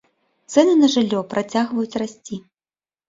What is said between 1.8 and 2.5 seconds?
расці.